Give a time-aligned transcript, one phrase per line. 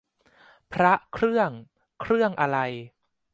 [0.73, 1.51] พระเครื่อง
[2.01, 2.57] เครื่องอะไร